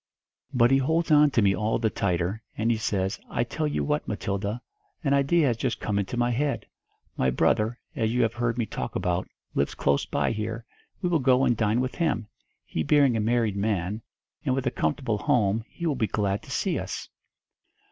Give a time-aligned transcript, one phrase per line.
[0.51, 3.83] But he holds on to me all the tighter, and he says, 'I tell you
[3.83, 4.59] what, Matilda,
[5.05, 6.65] a idea has just come into my head
[7.17, 10.65] 'My brother, as you have heard me talk about, lives close by here,
[11.03, 12.25] we will go and dine with him.
[12.65, 14.01] He being a married man,
[14.43, 17.07] and with a comfortable home, he will be glad to see us.'